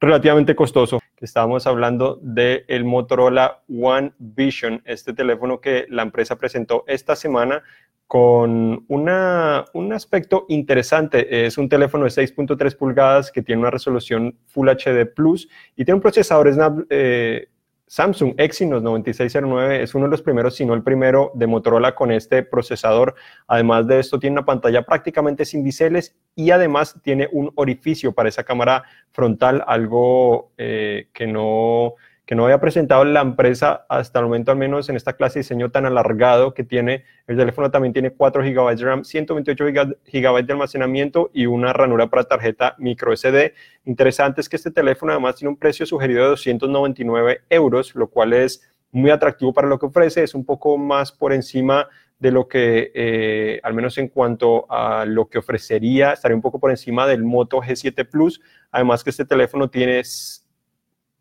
relativamente 0.00 0.54
costoso. 0.54 1.00
Estábamos 1.20 1.66
hablando 1.66 2.18
del 2.22 2.84
Motorola 2.84 3.62
One 3.68 4.12
Vision, 4.18 4.82
este 4.84 5.12
teléfono 5.12 5.60
que 5.60 5.86
la 5.88 6.02
empresa 6.02 6.36
presentó 6.36 6.84
esta 6.86 7.16
semana 7.16 7.62
con 8.06 8.84
una, 8.88 9.66
un 9.74 9.92
aspecto 9.92 10.46
interesante. 10.48 11.46
Es 11.46 11.58
un 11.58 11.68
teléfono 11.68 12.04
de 12.04 12.10
6.3 12.10 12.76
pulgadas 12.76 13.30
que 13.30 13.42
tiene 13.42 13.60
una 13.60 13.70
resolución 13.70 14.38
Full 14.46 14.68
HD 14.68 15.06
Plus 15.14 15.48
y 15.76 15.84
tiene 15.84 15.96
un 15.96 16.00
procesador 16.00 16.52
Snap, 16.52 16.86
eh, 16.88 17.48
Samsung 17.88 18.34
Exynos 18.36 18.82
9609 18.82 19.82
es 19.82 19.94
uno 19.94 20.04
de 20.04 20.10
los 20.10 20.22
primeros, 20.22 20.54
si 20.54 20.66
no 20.66 20.74
el 20.74 20.82
primero, 20.82 21.32
de 21.34 21.46
Motorola 21.46 21.94
con 21.94 22.12
este 22.12 22.42
procesador. 22.42 23.14
Además 23.46 23.86
de 23.86 23.98
esto, 23.98 24.18
tiene 24.18 24.34
una 24.34 24.44
pantalla 24.44 24.82
prácticamente 24.82 25.46
sin 25.46 25.64
biseles 25.64 26.14
y 26.34 26.50
además 26.50 26.96
tiene 27.02 27.28
un 27.32 27.50
orificio 27.54 28.12
para 28.12 28.28
esa 28.28 28.44
cámara 28.44 28.84
frontal, 29.10 29.64
algo 29.66 30.52
eh, 30.58 31.08
que 31.14 31.26
no 31.26 31.94
que 32.28 32.34
no 32.34 32.44
había 32.44 32.60
presentado 32.60 33.06
la 33.06 33.22
empresa 33.22 33.86
hasta 33.88 34.18
el 34.18 34.26
momento, 34.26 34.52
al 34.52 34.58
menos 34.58 34.90
en 34.90 34.96
esta 34.96 35.14
clase 35.14 35.38
de 35.38 35.44
diseño 35.44 35.70
tan 35.70 35.86
alargado 35.86 36.52
que 36.52 36.62
tiene. 36.62 37.06
El 37.26 37.38
teléfono 37.38 37.70
también 37.70 37.94
tiene 37.94 38.10
4 38.10 38.42
GB 38.42 38.76
de 38.76 38.84
RAM, 38.84 39.02
128 39.02 39.64
GB 39.64 40.44
de 40.44 40.52
almacenamiento 40.52 41.30
y 41.32 41.46
una 41.46 41.72
ranura 41.72 42.08
para 42.08 42.24
tarjeta 42.24 42.74
micro 42.76 43.16
SD. 43.16 43.54
Interesante 43.86 44.42
es 44.42 44.50
que 44.50 44.56
este 44.56 44.70
teléfono 44.70 45.12
además 45.12 45.36
tiene 45.36 45.48
un 45.48 45.56
precio 45.56 45.86
sugerido 45.86 46.24
de 46.24 46.28
299 46.28 47.44
euros, 47.48 47.94
lo 47.94 48.08
cual 48.08 48.34
es 48.34 48.60
muy 48.92 49.10
atractivo 49.10 49.54
para 49.54 49.66
lo 49.66 49.78
que 49.78 49.86
ofrece. 49.86 50.22
Es 50.22 50.34
un 50.34 50.44
poco 50.44 50.76
más 50.76 51.12
por 51.12 51.32
encima 51.32 51.88
de 52.18 52.30
lo 52.30 52.46
que, 52.46 52.92
eh, 52.94 53.58
al 53.62 53.72
menos 53.72 53.96
en 53.96 54.08
cuanto 54.08 54.70
a 54.70 55.06
lo 55.06 55.30
que 55.30 55.38
ofrecería, 55.38 56.12
estaría 56.12 56.36
un 56.36 56.42
poco 56.42 56.60
por 56.60 56.70
encima 56.70 57.06
del 57.06 57.24
Moto 57.24 57.62
G7 57.62 58.06
Plus. 58.06 58.42
Además 58.70 59.02
que 59.02 59.08
este 59.08 59.24
teléfono 59.24 59.70
tiene 59.70 60.02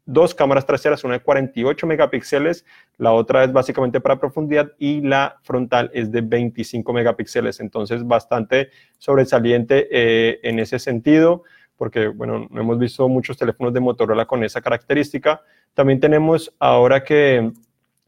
dos 0.08 0.34
cámaras 0.34 0.66
traseras, 0.66 1.04
una 1.04 1.16
de 1.16 1.20
48 1.20 1.86
megapíxeles, 1.86 2.66
la 2.98 3.12
otra 3.12 3.44
es 3.44 3.52
básicamente 3.52 4.02
para 4.02 4.20
profundidad 4.20 4.72
y 4.80 5.02
la 5.02 5.38
frontal 5.44 5.92
es 5.94 6.12
de 6.12 6.22
25 6.22 6.92
megapíxeles, 6.94 7.60
entonces 7.60 8.08
bastante 8.08 8.70
sobresaliente 8.98 9.88
eh, 9.92 10.40
en 10.42 10.60
ese 10.60 10.80
sentido, 10.80 11.44
porque 11.76 12.08
bueno, 12.08 12.48
no 12.50 12.62
hemos 12.62 12.80
visto 12.80 13.08
muchos 13.08 13.38
teléfonos 13.38 13.74
de 13.74 13.82
Motorola 13.82 14.26
con 14.26 14.44
esa 14.44 14.62
característica. 14.62 15.42
También 15.76 16.00
tenemos 16.00 16.56
ahora 16.58 17.04
que 17.04 17.52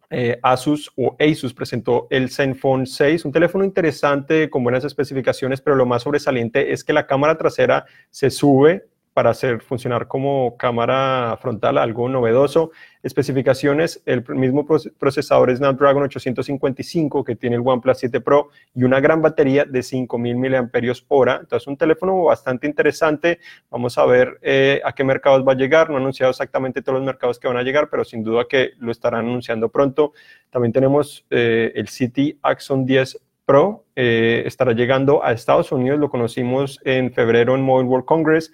eh, 0.09 0.39
Asus 0.41 0.91
o 0.95 1.15
Asus 1.19 1.53
presentó 1.53 2.07
el 2.09 2.31
Zenfone 2.31 2.85
6, 2.85 3.25
un 3.25 3.31
teléfono 3.31 3.63
interesante 3.63 4.49
con 4.49 4.63
buenas 4.63 4.85
especificaciones, 4.85 5.61
pero 5.61 5.75
lo 5.75 5.85
más 5.85 6.03
sobresaliente 6.03 6.71
es 6.71 6.83
que 6.83 6.93
la 6.93 7.05
cámara 7.05 7.37
trasera 7.37 7.85
se 8.09 8.31
sube 8.31 8.87
para 9.13 9.31
hacer 9.31 9.61
funcionar 9.61 10.07
como 10.07 10.55
cámara 10.57 11.37
frontal, 11.41 11.77
algo 11.77 12.07
novedoso. 12.09 12.71
Especificaciones, 13.01 14.01
el 14.05 14.25
mismo 14.29 14.65
procesador 14.65 15.55
Snapdragon 15.55 16.03
855 16.03 17.23
que 17.23 17.35
tiene 17.35 17.55
el 17.55 17.61
OnePlus 17.65 17.97
7 17.97 18.21
Pro 18.21 18.49
y 18.75 18.83
una 18.83 18.99
gran 18.99 19.21
batería 19.21 19.65
de 19.65 19.83
5000 19.83 20.35
mAh. 20.35 21.39
Entonces, 21.39 21.67
un 21.67 21.77
teléfono 21.77 22.23
bastante 22.23 22.67
interesante. 22.67 23.39
Vamos 23.69 23.97
a 23.97 24.05
ver 24.05 24.37
eh, 24.41 24.81
a 24.83 24.93
qué 24.93 25.03
mercados 25.03 25.47
va 25.47 25.53
a 25.53 25.55
llegar. 25.55 25.89
No 25.89 25.95
ha 25.95 25.99
anunciado 25.99 26.29
exactamente 26.29 26.81
todos 26.81 26.99
los 26.99 27.05
mercados 27.05 27.39
que 27.39 27.47
van 27.47 27.57
a 27.57 27.63
llegar, 27.63 27.89
pero 27.89 28.03
sin 28.03 28.23
duda 28.23 28.45
que 28.49 28.71
lo 28.79 28.91
estarán 28.91 29.25
anunciando 29.25 29.69
pronto. 29.69 30.13
También 30.49 30.73
tenemos 30.73 31.25
eh, 31.29 31.71
el 31.75 31.87
City 31.87 32.37
Axon 32.41 32.85
10 32.85 33.17
Pro 33.49 33.87
eh, 33.95 34.43
estará 34.45 34.73
llegando 34.73 35.25
a 35.25 35.31
Estados 35.31 35.71
Unidos. 35.71 35.99
Lo 35.99 36.11
conocimos 36.11 36.79
en 36.85 37.11
febrero 37.11 37.55
en 37.55 37.63
Mobile 37.63 37.89
World 37.89 38.05
Congress, 38.05 38.53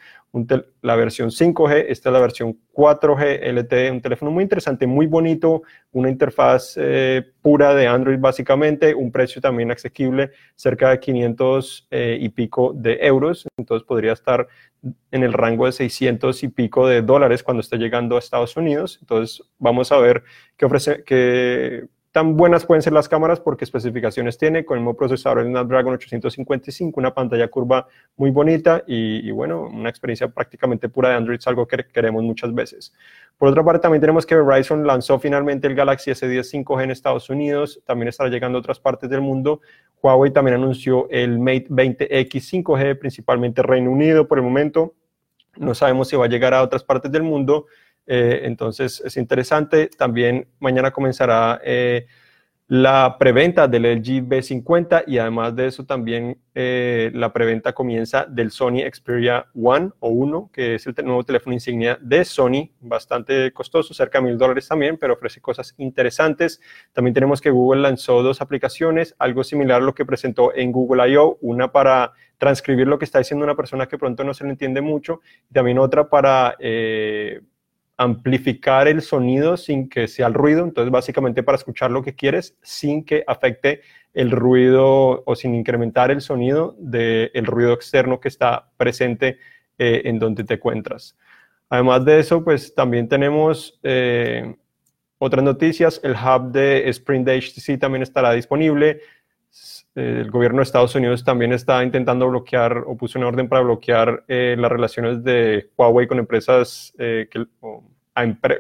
la 0.82 0.96
versión 0.96 1.32
5G. 1.32 1.88
Esta 1.90 2.08
es 2.08 2.14
la 2.14 2.22
versión 2.22 2.58
4G 2.72 3.42
LTE, 3.44 3.92
un 3.92 4.00
teléfono 4.00 4.32
muy 4.32 4.44
interesante, 4.44 4.88
muy 4.88 5.06
bonito, 5.06 5.64
una 5.92 6.10
interfaz 6.10 6.76
eh, 6.78 7.30
pura 7.42 7.76
de 7.76 7.88
Android 7.88 8.18
básicamente, 8.20 8.96
un 8.96 9.12
precio 9.12 9.42
también 9.42 9.70
asequible, 9.70 10.32
cerca 10.56 10.92
de 10.92 11.02
500 11.02 11.88
eh, 11.92 12.18
y 12.18 12.30
pico 12.30 12.72
de 12.74 13.00
euros. 13.02 13.46
Entonces 13.58 13.86
podría 13.86 14.14
estar 14.14 14.48
en 15.12 15.24
el 15.24 15.34
rango 15.34 15.66
de 15.66 15.74
600 15.74 16.42
y 16.42 16.48
pico 16.48 16.88
de 16.88 17.02
dólares 17.02 17.44
cuando 17.44 17.60
esté 17.60 17.76
llegando 17.76 18.16
a 18.16 18.20
Estados 18.20 18.56
Unidos. 18.56 18.98
Entonces 19.02 19.46
vamos 19.60 19.92
a 19.92 19.98
ver 19.98 20.24
qué 20.56 20.66
ofrece, 20.66 21.04
qué 21.04 21.90
tan 22.16 22.38
buenas 22.38 22.66
pueden 22.66 22.82
ser 22.82 22.94
las 22.94 23.10
cámaras 23.10 23.42
porque 23.42 23.66
especificaciones 23.66 24.38
tiene 24.38 24.64
con 24.64 24.78
el 24.78 24.86
nuevo 24.86 24.98
procesador 24.98 25.40
el 25.40 25.48
Snapdragon 25.48 25.96
855, 25.96 26.98
una 26.98 27.14
pantalla 27.14 27.50
curva 27.50 27.90
muy 28.16 28.32
bonita 28.32 28.86
y, 28.88 29.30
bueno, 29.32 29.64
una 29.64 29.90
experiencia 29.90 30.30
prácticamente 30.30 30.88
pura 30.88 31.10
de 31.10 31.16
Android, 31.16 31.40
es 31.40 31.46
algo 31.46 31.68
que 31.68 31.86
queremos 31.92 32.24
muchas 32.24 32.56
veces. 32.56 32.94
Por 33.38 33.50
otra 33.50 33.66
parte, 33.66 33.82
también 33.82 34.00
tenemos 34.00 34.26
que 34.26 34.34
Verizon 34.34 34.88
lanzó 34.88 35.20
finalmente 35.20 35.68
el 35.68 35.76
Galaxy 35.76 36.12
S10 36.12 36.64
5G 36.64 36.84
en 36.84 36.92
Estados 36.92 37.30
Unidos, 37.30 37.82
también 37.86 38.08
estará 38.08 38.30
llegando 38.30 38.60
a 38.60 38.62
otras 38.62 38.80
partes 38.80 39.10
del 39.10 39.20
mundo. 39.20 39.60
Huawei 40.02 40.32
también 40.32 40.56
anunció 40.56 41.10
el 41.10 41.38
Mate 41.38 41.68
20X 41.68 42.64
5G, 42.64 42.98
principalmente 42.98 43.62
Reino 43.62 43.92
Unido 43.92 44.26
por 44.26 44.38
el 44.38 44.46
momento. 44.46 44.94
No 45.58 45.76
sabemos 45.76 46.08
si 46.08 46.16
va 46.16 46.24
a 46.24 46.30
llegar 46.30 46.54
a 46.54 46.64
otras 46.64 46.86
partes 46.86 47.12
del 47.12 47.24
mundo. 47.24 47.66
Eh, 48.08 48.42
entonces 48.44 49.02
es 49.06 49.18
interesante. 49.18 49.88
También 49.88 50.48
mañana 50.60 50.92
comenzará 50.92 51.60
eh, 51.64 52.08
la 52.68 53.18
preventa 53.20 53.68
del 53.68 53.84
LG 53.84 54.28
B50 54.28 55.04
y 55.06 55.20
además 55.20 55.56
de 55.56 55.68
eso 55.68 55.86
también 55.86 56.40
eh, 56.56 57.12
la 57.14 57.32
preventa 57.32 57.74
comienza 57.74 58.26
del 58.26 58.50
Sony 58.50 58.80
Xperia 58.92 59.46
One 59.54 59.92
o 60.00 60.10
1, 60.10 60.50
que 60.52 60.74
es 60.74 60.88
el 60.88 60.96
nuevo 61.04 61.24
teléfono 61.24 61.54
insignia 61.54 62.00
de 62.02 62.26
Sony, 62.26 62.72
bastante 62.80 63.52
costoso, 63.54 63.94
cerca 63.94 64.18
de 64.18 64.26
mil 64.26 64.38
dólares 64.40 64.68
también, 64.68 64.98
pero 64.98 65.14
ofrece 65.14 65.42
cosas 65.42 65.76
interesantes. 65.78 66.60
También 66.92 67.14
tenemos 67.14 67.40
que 67.40 67.52
Google 67.52 67.84
lanzó 67.84 68.24
dos 68.24 68.42
aplicaciones, 68.42 69.16
algo 69.20 69.44
similar 69.44 69.84
a 69.84 69.86
lo 69.86 69.94
que 69.94 70.06
presentó 70.06 70.52
en 70.56 70.72
Google 70.72 71.08
I.O., 71.12 71.38
una 71.42 71.72
para 71.72 72.14
transcribir 72.40 72.88
lo 72.88 72.98
que 72.98 73.06
está 73.06 73.20
diciendo 73.20 73.46
una 73.46 73.56
persona 73.56 73.88
que 73.88 74.00
pronto 74.00 74.24
no 74.24 74.34
se 74.34 74.44
le 74.44 74.50
entiende 74.50 74.82
mucho, 74.82 75.22
y 75.52 75.54
también 75.54 75.78
otra 75.78 76.10
para 76.10 76.58
amplificar 77.98 78.88
el 78.88 79.02
sonido 79.02 79.58
sin 79.58 79.88
que 79.90 80.08
sea 80.08 80.28
el 80.28 80.34
ruido, 80.34 80.64
entonces 80.64 80.92
básicamente 80.92 81.44
para 81.44 81.58
escuchar 81.58 81.92
lo 81.92 82.04
que 82.04 82.16
quieres 82.16 82.58
sin 82.62 83.06
que 83.06 83.24
afecte 83.26 83.82
el 84.16 84.32
ruido 84.32 85.24
o 85.26 85.36
sin 85.36 85.54
incrementar 85.54 86.10
el 86.10 86.22
sonido 86.22 86.76
del 86.80 87.46
ruido 87.46 87.74
externo 87.74 88.20
que 88.20 88.30
está 88.30 88.72
presente 88.78 89.38
eh, 89.78 90.04
en 90.06 90.20
donde 90.20 90.46
te 90.46 90.56
encuentras. 90.56 91.18
Además 91.70 92.06
de 92.06 92.20
eso, 92.20 92.44
pues 92.44 92.74
también 92.74 93.10
tenemos 93.10 93.78
eh, 93.84 94.56
otras 95.18 95.44
noticias, 95.44 96.00
el 96.02 96.14
hub 96.14 96.52
de 96.52 96.90
Sprint 96.90 97.28
de 97.28 97.42
HTC 97.42 97.78
también 97.78 98.04
estará 98.04 98.32
disponible, 98.32 99.02
el 99.96 100.30
gobierno 100.32 100.58
de 100.58 100.64
Estados 100.64 100.96
Unidos 100.96 101.24
también 101.24 101.54
está 101.54 101.84
intentando 101.84 102.28
bloquear 102.30 102.84
o 102.86 102.96
puso 102.98 103.20
una 103.20 103.28
orden 103.28 103.48
para 103.48 103.62
bloquear 103.62 104.26
eh, 104.28 104.56
las 104.58 104.72
relaciones 104.72 105.24
de 105.24 105.72
Huawei 105.78 106.08
con 106.08 106.20
empresas 106.20 106.94
que, 106.98 107.48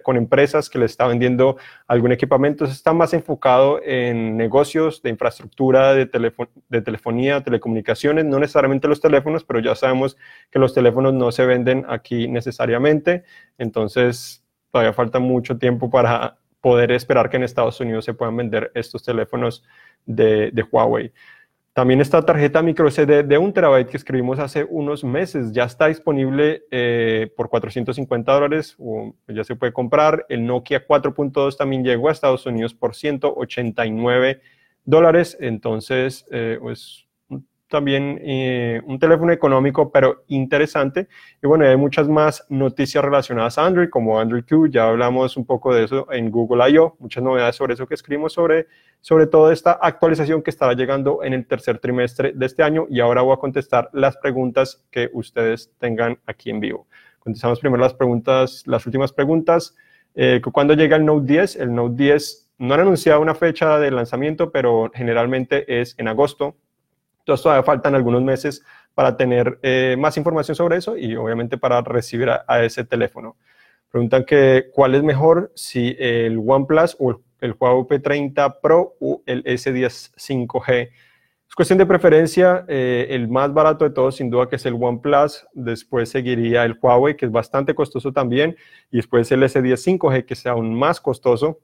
con 0.04 0.18
empresas 0.18 0.70
que 0.70 0.80
le 0.80 0.86
está 0.86 1.08
vendiendo 1.08 1.58
algún 1.88 2.12
equipamiento. 2.12 2.66
Está 2.66 2.94
más 2.94 3.14
enfocado 3.14 3.82
en 3.84 4.38
negocios 4.38 5.02
de 5.02 5.10
infraestructura 5.10 5.94
de, 5.94 6.06
de 6.70 6.82
telefonía, 6.82 7.44
telecomunicaciones, 7.44 8.26
no 8.26 8.40
necesariamente 8.40 8.88
los 8.88 9.02
teléfonos, 9.02 9.44
pero 9.44 9.60
ya 9.60 9.76
sabemos 9.76 10.18
que 10.52 10.60
los 10.60 10.74
teléfonos 10.74 11.14
no 11.14 11.32
se 11.32 11.46
venden 11.46 11.86
aquí 11.88 12.28
necesariamente. 12.28 13.24
Entonces, 13.58 14.44
todavía 14.72 14.94
falta 14.94 15.20
mucho 15.20 15.58
tiempo 15.58 15.90
para 15.90 16.38
poder 16.66 16.92
esperar 16.92 17.30
que 17.30 17.38
en 17.38 17.44
Estados 17.44 17.80
Unidos 17.80 18.06
se 18.06 18.16
puedan 18.16 18.36
vender 18.36 18.72
estos 18.74 19.04
teléfonos 19.04 19.64
de, 20.06 20.52
Huawei. 20.72 21.14
También 21.76 22.00
esta 22.00 22.22
tarjeta 22.22 22.62
micro 22.62 22.90
SD 22.90 23.24
de 23.24 23.38
un 23.38 23.52
terabyte 23.52 23.90
que 23.90 23.98
escribimos 23.98 24.40
hace 24.40 24.64
unos 24.64 25.04
meses 25.04 25.52
ya 25.52 25.66
está 25.66 25.88
disponible 25.88 26.64
eh, 26.72 27.30
por 27.36 27.50
450 27.50 28.32
dólares, 28.32 28.78
ya 29.28 29.44
se 29.44 29.58
puede 29.58 29.74
comprar. 29.74 30.26
El 30.30 30.46
Nokia 30.46 30.88
4.2 30.88 31.58
también 31.58 31.84
llegó 31.84 32.08
a 32.08 32.14
Estados 32.14 32.46
Unidos 32.46 32.74
por 32.74 32.96
189 32.96 34.40
dólares. 34.86 35.36
Entonces, 35.42 36.26
eh, 36.32 36.58
pues 36.62 37.05
también 37.76 38.22
eh, 38.22 38.82
un 38.86 38.98
teléfono 39.00 39.34
económico, 39.34 39.92
pero 39.92 40.24
interesante. 40.30 41.10
Y 41.44 41.46
bueno, 41.46 41.66
hay 41.66 41.76
muchas 41.76 42.08
más 42.08 42.46
noticias 42.48 43.04
relacionadas 43.04 43.58
a 43.58 43.66
Android, 43.66 43.90
como 43.90 44.18
Android 44.18 44.46
Q, 44.48 44.70
ya 44.70 44.88
hablamos 44.88 45.36
un 45.36 45.46
poco 45.46 45.76
de 45.76 45.84
eso 45.84 46.10
en 46.10 46.32
Google 46.32 46.72
I.O., 46.72 46.96
muchas 47.00 47.22
novedades 47.22 47.58
sobre 47.58 47.74
eso 47.74 47.86
que 47.86 47.96
escribimos 47.96 48.32
sobre, 48.32 48.68
sobre 49.02 49.28
todo 49.28 49.52
esta 49.52 49.74
actualización 49.74 50.42
que 50.42 50.52
estará 50.52 50.72
llegando 50.72 51.22
en 51.22 51.34
el 51.34 51.46
tercer 51.46 51.80
trimestre 51.80 52.32
de 52.34 52.46
este 52.46 52.64
año. 52.64 52.88
Y 52.90 53.02
ahora 53.02 53.24
voy 53.24 53.34
a 53.34 53.40
contestar 53.40 53.90
las 53.92 54.16
preguntas 54.16 54.86
que 54.90 55.10
ustedes 55.12 55.74
tengan 55.78 56.18
aquí 56.26 56.52
en 56.52 56.62
vivo. 56.62 56.88
Contestamos 57.20 57.60
primero 57.60 57.84
las 57.84 57.94
preguntas, 57.94 58.64
las 58.68 58.86
últimas 58.86 59.12
preguntas. 59.12 59.76
Eh, 60.14 60.40
¿Cuándo 60.50 60.76
llega 60.76 60.96
el 60.96 61.04
Note 61.04 61.34
10? 61.34 61.58
El 61.58 61.76
Note 61.76 61.96
10 62.02 62.52
no 62.60 62.74
han 62.74 62.80
anunciado 62.80 63.20
una 63.20 63.36
fecha 63.36 63.80
de 63.80 63.92
lanzamiento, 63.92 64.50
pero 64.54 64.90
generalmente 64.96 65.82
es 65.82 65.94
en 65.98 66.08
agosto 66.08 66.56
entonces 67.26 67.42
todavía 67.42 67.64
faltan 67.64 67.96
algunos 67.96 68.22
meses 68.22 68.64
para 68.94 69.18
tener 69.18 69.58
eh, 69.64 69.96
más 69.98 70.16
información 70.16 70.56
sobre 70.56 70.78
eso 70.78 70.96
y 70.96 71.16
obviamente 71.16 71.58
para 71.58 71.82
recibir 71.82 72.30
a, 72.30 72.64
ese 72.64 72.86
teléfono. 72.86 73.36
Preguntan 73.90 74.26
que 74.26 74.68
cuál 74.72 74.94
es 74.94 75.02
mejor, 75.02 75.52
si 75.56 75.96
el 75.98 76.38
OnePlus 76.38 76.98
o 77.00 77.20
el, 77.42 77.56
Huawei 77.60 78.00
P30 78.00 78.58
Pro 78.62 78.96
o 79.00 79.24
el 79.26 79.44
S10 79.44 80.14
5G. 80.16 80.90
Es 81.50 81.56
cuestión 81.56 81.80
de 81.80 81.88
preferencia, 81.88 82.64
eh, 82.68 83.08
el 83.10 83.28
más 83.28 83.52
barato 83.52 83.86
de 83.86 83.92
todos 83.92 84.18
sin 84.18 84.30
duda 84.30 84.48
que 84.48 84.58
es 84.58 84.66
el 84.68 84.76
OnePlus, 84.80 85.48
después 85.54 86.10
seguiría 86.10 86.64
el 86.64 86.78
Huawei 86.80 87.18
que 87.18 87.26
es 87.26 87.32
bastante 87.32 87.74
costoso 87.74 88.14
también 88.14 88.56
y 88.92 88.98
después 88.98 89.32
el 89.32 89.42
S10 89.42 89.98
5G 90.00 90.26
que 90.26 90.36
es 90.36 90.46
aún 90.46 90.76
más 90.78 91.02
costoso. 91.02 91.60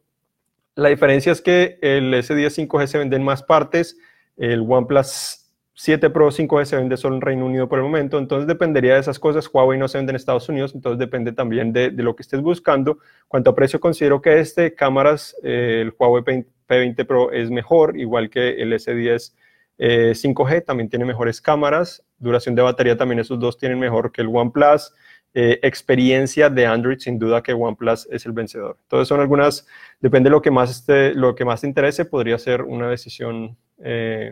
La 0.73 0.89
diferencia 0.89 1.31
es 1.31 1.41
que 1.41 1.77
el 1.83 2.11
S10 2.15 2.67
5G 2.67 2.87
se 2.87 2.97
vende 2.97 3.15
en 3.15 3.23
más 3.23 3.43
partes, 3.43 3.95
el 4.37 4.61
OnePlus 4.61 5.40
7 5.81 6.11
Pro 6.11 6.29
5G 6.29 6.65
se 6.65 6.75
vende 6.75 6.95
solo 6.95 7.15
en 7.15 7.21
Reino 7.21 7.43
Unido 7.43 7.67
por 7.67 7.79
el 7.79 7.83
momento, 7.83 8.19
entonces 8.19 8.45
dependería 8.45 8.93
de 8.93 8.99
esas 8.99 9.17
cosas. 9.17 9.49
Huawei 9.51 9.79
no 9.79 9.87
se 9.87 9.97
vende 9.97 10.11
en 10.11 10.15
Estados 10.15 10.47
Unidos, 10.47 10.75
entonces 10.75 10.99
depende 10.99 11.31
también 11.31 11.73
de, 11.73 11.89
lo 11.89 12.15
que 12.15 12.21
estés 12.21 12.39
buscando. 12.39 12.99
Cuanto 13.27 13.49
a 13.49 13.55
precio, 13.55 13.79
considero 13.79 14.21
que 14.21 14.39
este, 14.39 14.75
cámaras, 14.75 15.35
eh, 15.41 15.79
el 15.81 15.91
Huawei 15.97 16.45
P20 16.69 17.07
Pro 17.07 17.31
es 17.31 17.49
mejor, 17.49 17.97
igual 17.97 18.29
que 18.29 18.61
el 18.61 18.73
S10 18.73 19.33
5G, 19.79 20.57
eh, 20.57 20.61
también 20.61 20.87
tiene 20.87 21.03
mejores 21.03 21.41
cámaras. 21.41 22.03
Duración 22.19 22.53
de 22.53 22.61
batería 22.61 22.95
también 22.95 23.17
esos 23.17 23.39
dos 23.39 23.57
tienen 23.57 23.79
mejor 23.79 24.11
que 24.11 24.21
el 24.21 24.27
OnePlus. 24.27 24.93
Eh, 25.33 25.59
experiencia 25.63 26.51
de 26.51 26.67
Android, 26.67 26.99
sin 26.99 27.17
duda 27.17 27.41
que 27.41 27.53
OnePlus 27.53 28.07
es 28.11 28.23
el 28.27 28.33
vencedor. 28.33 28.77
Entonces 28.83 29.07
son 29.07 29.19
algunas, 29.19 29.65
depende 29.99 30.29
de 30.29 30.31
lo 30.31 30.43
que 30.43 30.51
más, 30.51 30.69
esté, 30.69 31.15
lo 31.15 31.33
que 31.33 31.43
más 31.43 31.61
te 31.61 31.67
interese, 31.67 32.05
podría 32.05 32.37
ser 32.37 32.61
una 32.61 32.87
decisión 32.87 33.57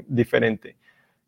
diferente. 0.05 0.75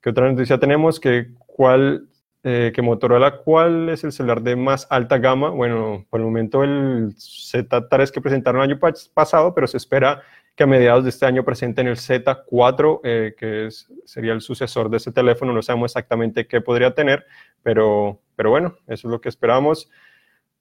¿Qué 0.01 0.09
otra 0.09 0.29
noticia 0.31 0.59
tenemos? 0.59 0.99
Que, 0.99 1.27
¿cuál, 1.45 2.07
eh, 2.43 2.71
que 2.73 2.81
Motorola, 2.81 3.37
¿cuál 3.37 3.89
es 3.89 4.03
el 4.03 4.11
celular 4.11 4.41
de 4.41 4.55
más 4.55 4.87
alta 4.89 5.19
gama? 5.19 5.49
Bueno, 5.49 6.05
por 6.09 6.19
el 6.19 6.25
momento 6.25 6.63
el 6.63 7.13
Z3 7.15 8.11
que 8.11 8.21
presentaron 8.21 8.61
el 8.61 8.71
año 8.71 8.79
pasado, 9.13 9.53
pero 9.53 9.67
se 9.67 9.77
espera 9.77 10.23
que 10.55 10.63
a 10.63 10.67
mediados 10.67 11.03
de 11.03 11.11
este 11.11 11.25
año 11.25 11.45
presenten 11.45 11.87
el 11.87 11.97
Z4, 11.97 12.99
eh, 13.03 13.35
que 13.37 13.69
sería 14.05 14.33
el 14.33 14.41
sucesor 14.41 14.89
de 14.89 14.97
ese 14.97 15.11
teléfono. 15.11 15.53
No 15.53 15.61
sabemos 15.61 15.91
exactamente 15.91 16.47
qué 16.47 16.61
podría 16.61 16.93
tener, 16.93 17.25
pero, 17.63 18.19
pero 18.35 18.49
bueno, 18.49 18.75
eso 18.87 19.07
es 19.07 19.11
lo 19.11 19.21
que 19.21 19.29
esperamos. 19.29 19.89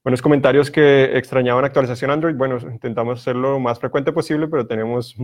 Buenos 0.05 0.23
comentarios 0.23 0.71
que 0.71 1.17
extrañaban 1.19 1.65
actualización 1.65 2.11
Android. 2.11 2.35
Bueno, 2.35 2.59
intentamos 2.59 3.21
hacerlo 3.21 3.53
lo 3.53 3.61
más 3.61 3.79
frecuente 3.79 4.13
posible, 4.13 4.49
pero 4.49 4.67
tenemos, 4.67 5.15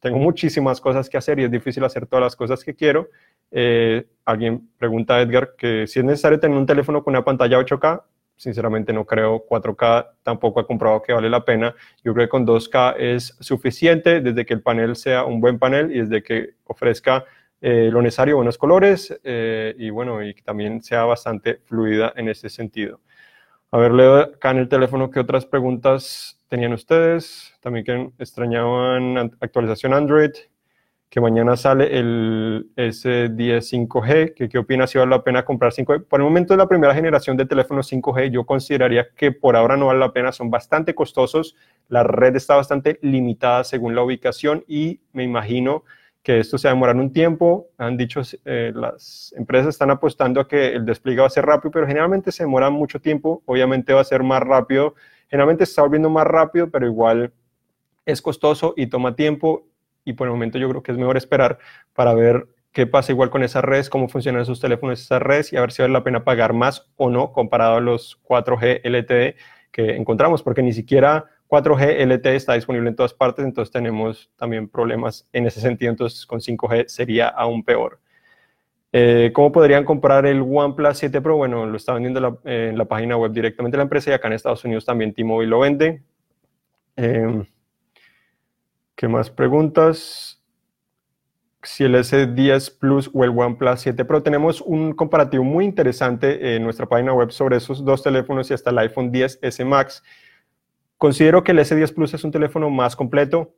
tengo 0.00 0.18
muchísimas 0.18 0.80
cosas 0.80 1.08
que 1.08 1.16
hacer 1.16 1.38
y 1.38 1.44
es 1.44 1.50
difícil 1.50 1.84
hacer 1.84 2.06
todas 2.06 2.22
las 2.22 2.36
cosas 2.36 2.62
que 2.64 2.74
quiero. 2.74 3.08
Eh, 3.50 4.06
alguien 4.24 4.70
pregunta 4.78 5.16
a 5.16 5.22
Edgar 5.22 5.54
que 5.56 5.86
si 5.86 5.98
es 5.98 6.04
necesario 6.04 6.38
tener 6.38 6.56
un 6.56 6.66
teléfono 6.66 7.02
con 7.02 7.12
una 7.12 7.24
pantalla 7.24 7.58
8K. 7.58 8.02
Sinceramente 8.36 8.92
no 8.92 9.04
creo 9.04 9.44
4K, 9.48 10.10
tampoco 10.22 10.60
ha 10.60 10.66
comprobado 10.66 11.02
que 11.02 11.12
vale 11.12 11.28
la 11.28 11.44
pena. 11.44 11.74
Yo 12.04 12.14
creo 12.14 12.26
que 12.26 12.30
con 12.30 12.46
2K 12.46 12.94
es 12.96 13.36
suficiente 13.40 14.20
desde 14.20 14.46
que 14.46 14.54
el 14.54 14.62
panel 14.62 14.94
sea 14.94 15.24
un 15.24 15.40
buen 15.40 15.58
panel 15.58 15.90
y 15.90 16.00
desde 16.00 16.22
que 16.22 16.50
ofrezca 16.64 17.24
eh, 17.60 17.90
lo 17.92 18.00
necesario, 18.00 18.36
buenos 18.36 18.56
colores 18.56 19.18
eh, 19.24 19.74
y 19.76 19.90
bueno, 19.90 20.22
y 20.22 20.34
que 20.34 20.42
también 20.42 20.80
sea 20.80 21.04
bastante 21.04 21.56
fluida 21.64 22.12
en 22.14 22.28
ese 22.28 22.48
sentido. 22.48 23.00
A 23.72 23.78
ver, 23.78 23.92
leo 23.92 24.16
acá 24.16 24.52
en 24.52 24.58
el 24.58 24.68
teléfono 24.68 25.10
qué 25.10 25.18
otras 25.20 25.44
preguntas 25.44 26.37
tenían 26.48 26.72
ustedes. 26.72 27.54
También 27.60 27.84
que 27.84 28.10
extrañaban 28.18 29.18
actualización 29.40 29.94
Android 29.94 30.32
que 31.10 31.20
mañana 31.20 31.56
sale 31.56 31.98
el 31.98 32.70
S10 32.76 33.88
5G, 33.88 34.34
que 34.34 34.48
qué 34.48 34.58
opina 34.58 34.86
si 34.86 34.98
vale 34.98 35.10
la 35.10 35.24
pena 35.24 35.44
comprar 35.44 35.72
5G. 35.72 36.04
Por 36.04 36.20
el 36.20 36.24
momento 36.24 36.52
es 36.52 36.58
la 36.58 36.68
primera 36.68 36.94
generación 36.94 37.36
de 37.36 37.46
teléfonos 37.46 37.90
5G, 37.90 38.30
yo 38.30 38.44
consideraría 38.44 39.08
que 39.16 39.32
por 39.32 39.56
ahora 39.56 39.76
no 39.76 39.86
vale 39.86 40.00
la 40.00 40.12
pena, 40.12 40.32
son 40.32 40.50
bastante 40.50 40.94
costosos, 40.94 41.56
la 41.88 42.02
red 42.02 42.36
está 42.36 42.56
bastante 42.56 42.98
limitada 43.00 43.64
según 43.64 43.94
la 43.94 44.02
ubicación 44.02 44.64
y 44.68 45.00
me 45.12 45.24
imagino 45.24 45.84
que 46.22 46.40
esto 46.40 46.58
se 46.58 46.68
va 46.68 46.72
a 46.72 46.74
demorar 46.74 46.96
un 46.96 47.10
tiempo. 47.10 47.68
Han 47.78 47.96
dicho, 47.96 48.20
eh, 48.44 48.72
las 48.74 49.32
empresas 49.34 49.68
están 49.68 49.90
apostando 49.90 50.42
a 50.42 50.48
que 50.48 50.74
el 50.74 50.84
despliegue 50.84 51.22
va 51.22 51.28
a 51.28 51.30
ser 51.30 51.46
rápido, 51.46 51.70
pero 51.70 51.86
generalmente 51.86 52.32
se 52.32 52.42
demora 52.42 52.68
mucho 52.68 53.00
tiempo, 53.00 53.42
obviamente 53.46 53.94
va 53.94 54.02
a 54.02 54.04
ser 54.04 54.22
más 54.22 54.42
rápido, 54.42 54.94
generalmente 55.28 55.66
se 55.66 55.70
está 55.70 55.82
volviendo 55.82 56.10
más 56.10 56.26
rápido, 56.26 56.70
pero 56.70 56.86
igual 56.86 57.32
es 58.04 58.22
costoso 58.22 58.74
y 58.76 58.86
toma 58.86 59.14
tiempo 59.14 59.66
y 60.04 60.14
por 60.14 60.26
el 60.26 60.32
momento 60.32 60.58
yo 60.58 60.68
creo 60.70 60.82
que 60.82 60.92
es 60.92 60.98
mejor 60.98 61.16
esperar 61.16 61.58
para 61.92 62.14
ver 62.14 62.48
qué 62.72 62.86
pasa 62.86 63.12
igual 63.12 63.30
con 63.30 63.42
esas 63.42 63.64
redes, 63.64 63.90
cómo 63.90 64.08
funcionan 64.08 64.42
esos 64.42 64.60
teléfonos, 64.60 65.00
esas 65.00 65.20
redes 65.20 65.52
y 65.52 65.56
a 65.56 65.60
ver 65.60 65.72
si 65.72 65.82
vale 65.82 65.92
la 65.92 66.04
pena 66.04 66.24
pagar 66.24 66.52
más 66.52 66.88
o 66.96 67.10
no 67.10 67.32
comparado 67.32 67.76
a 67.76 67.80
los 67.80 68.20
4G 68.22 68.80
LTE 68.84 69.36
que 69.70 69.96
encontramos, 69.96 70.42
porque 70.42 70.62
ni 70.62 70.72
siquiera 70.72 71.26
4G 71.48 72.06
LTE 72.06 72.36
está 72.36 72.54
disponible 72.54 72.88
en 72.88 72.96
todas 72.96 73.14
partes, 73.14 73.44
entonces 73.44 73.72
tenemos 73.72 74.30
también 74.36 74.68
problemas 74.68 75.28
en 75.32 75.46
ese 75.46 75.60
sentido, 75.60 75.90
entonces 75.90 76.24
con 76.26 76.40
5G 76.40 76.88
sería 76.88 77.28
aún 77.28 77.64
peor. 77.64 78.00
Eh, 78.90 79.32
¿Cómo 79.34 79.52
podrían 79.52 79.84
comprar 79.84 80.24
el 80.24 80.40
OnePlus 80.40 80.98
7 80.98 81.20
Pro? 81.20 81.36
Bueno, 81.36 81.66
lo 81.66 81.76
está 81.76 81.92
vendiendo 81.92 82.40
en 82.44 82.78
la 82.78 82.84
página 82.86 83.16
web 83.16 83.32
directamente 83.32 83.76
la 83.76 83.82
empresa 83.82 84.10
y 84.10 84.14
acá 84.14 84.28
en 84.28 84.34
Estados 84.34 84.64
Unidos 84.64 84.86
también 84.86 85.12
T-Mobile 85.12 85.50
lo 85.50 85.60
vende. 85.60 86.02
Eh, 86.96 87.44
¿Qué 88.94 89.06
más 89.06 89.30
preguntas? 89.30 90.42
Si 91.62 91.84
el 91.84 91.94
S10 91.96 92.78
Plus 92.78 93.10
o 93.12 93.24
el 93.24 93.30
OnePlus 93.30 93.80
7 93.80 94.04
Pro, 94.04 94.22
tenemos 94.22 94.60
un 94.62 94.92
comparativo 94.92 95.44
muy 95.44 95.66
interesante 95.66 96.56
en 96.56 96.64
nuestra 96.64 96.86
página 96.86 97.12
web 97.12 97.30
sobre 97.30 97.58
esos 97.58 97.84
dos 97.84 98.02
teléfonos 98.02 98.50
y 98.50 98.54
hasta 98.54 98.70
el 98.70 98.78
iPhone 98.78 99.12
10S 99.12 99.64
Max. 99.66 100.02
Considero 100.96 101.44
que 101.44 101.52
el 101.52 101.58
S10 101.58 101.94
Plus 101.94 102.14
es 102.14 102.24
un 102.24 102.30
teléfono 102.30 102.70
más 102.70 102.96
completo, 102.96 103.54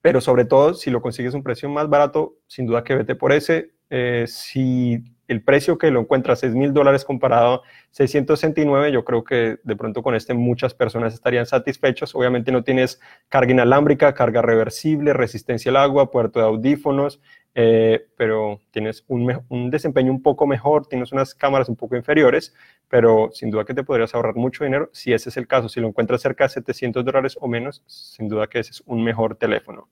pero 0.00 0.20
sobre 0.20 0.44
todo 0.44 0.72
si 0.72 0.90
lo 0.90 1.02
consigues 1.02 1.34
a 1.34 1.36
un 1.36 1.42
precio 1.42 1.68
más 1.68 1.88
barato, 1.88 2.36
sin 2.46 2.66
duda 2.66 2.84
que 2.84 2.94
vete 2.94 3.14
por 3.14 3.32
ese. 3.32 3.72
Eh, 3.94 4.24
si 4.26 5.04
el 5.28 5.42
precio 5.42 5.76
que 5.76 5.90
lo 5.90 6.00
encuentra 6.00 6.34
6 6.34 6.54
mil 6.54 6.72
dólares 6.72 7.04
comparado 7.04 7.56
a 7.56 7.62
669, 7.90 8.90
yo 8.90 9.04
creo 9.04 9.22
que 9.22 9.58
de 9.62 9.76
pronto 9.76 10.02
con 10.02 10.14
este 10.14 10.32
muchas 10.32 10.72
personas 10.72 11.12
estarían 11.12 11.44
satisfechos. 11.44 12.14
Obviamente 12.14 12.52
no 12.52 12.64
tienes 12.64 13.00
carga 13.28 13.52
inalámbrica, 13.52 14.14
carga 14.14 14.40
reversible, 14.40 15.12
resistencia 15.12 15.70
al 15.70 15.76
agua, 15.76 16.10
puerto 16.10 16.40
de 16.40 16.46
audífonos, 16.46 17.20
eh, 17.54 18.06
pero 18.16 18.62
tienes 18.70 19.04
un, 19.08 19.44
un, 19.50 19.70
desempeño 19.70 20.10
un 20.10 20.22
poco 20.22 20.46
mejor, 20.46 20.86
tienes 20.86 21.12
unas 21.12 21.34
cámaras 21.34 21.68
un 21.68 21.76
poco 21.76 21.94
inferiores, 21.94 22.54
pero 22.88 23.28
sin 23.30 23.50
duda 23.50 23.66
que 23.66 23.74
te 23.74 23.84
podrías 23.84 24.14
ahorrar 24.14 24.36
mucho 24.36 24.64
dinero 24.64 24.88
si 24.94 25.12
ese 25.12 25.28
es 25.28 25.36
el 25.36 25.46
caso. 25.46 25.68
Si 25.68 25.80
lo 25.80 25.88
encuentras 25.88 26.22
cerca 26.22 26.44
de 26.44 26.48
700 26.48 27.04
dólares 27.04 27.36
o 27.38 27.46
menos, 27.46 27.82
sin 27.86 28.26
duda 28.26 28.46
que 28.46 28.60
ese 28.60 28.70
es 28.70 28.82
un 28.86 29.04
mejor 29.04 29.36
teléfono. 29.36 29.90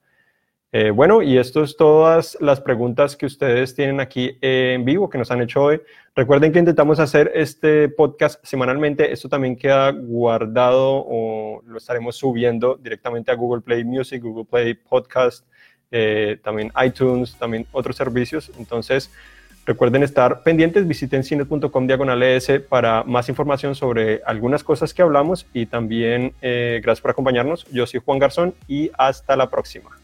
Eh, 0.73 0.91
bueno, 0.91 1.21
y 1.21 1.37
esto 1.37 1.65
es 1.65 1.77
todas 1.77 2.39
las 2.41 2.61
preguntas 2.61 3.17
que 3.17 3.27
ustedes 3.27 3.75
tienen 3.75 3.99
aquí 3.99 4.39
en 4.41 4.85
vivo 4.85 5.11
que 5.11 5.19
nos 5.19 5.31
han 5.33 5.43
hecho 5.43 5.63
hoy. 5.65 5.81
Recuerden 6.15 6.53
que 6.53 6.61
intentamos 6.61 7.01
hacer 7.01 7.33
este 7.35 7.89
podcast 7.89 8.45
semanalmente. 8.45 9.13
Esto 9.13 9.29
también 9.29 9.57
queda 9.57 9.91
guardado 9.91 11.05
o 11.09 11.63
lo 11.67 11.79
estaremos 11.79 12.17
subiendo 12.17 12.77
directamente 12.77 13.33
a 13.33 13.35
Google 13.35 13.63
Play 13.63 13.85
Music, 13.85 14.23
Google 14.23 14.45
Play 14.45 14.75
Podcast, 14.75 15.45
eh, 15.91 16.39
también 16.45 16.73
iTunes, 16.85 17.37
también 17.37 17.67
otros 17.73 17.97
servicios. 17.97 18.53
Entonces, 18.57 19.11
recuerden 19.67 20.05
estar 20.05 20.45
pendientes. 20.45 20.87
Visiten 20.87 21.25
cine.com 21.25 21.87
diagonal 21.89 22.23
ES 22.23 22.61
para 22.69 23.03
más 23.03 23.29
información 23.29 23.75
sobre 23.75 24.21
algunas 24.25 24.63
cosas 24.63 24.95
que 24.95 25.03
hablamos 25.03 25.47
y 25.53 25.67
también 25.67 26.33
eh, 26.43 26.81
gracias 26.81 27.03
por 27.03 27.11
acompañarnos. 27.11 27.65
Yo 27.73 27.87
soy 27.87 28.01
Juan 28.05 28.21
Garzón 28.21 28.55
y 28.69 28.91
hasta 28.97 29.35
la 29.35 29.51
próxima. 29.51 30.00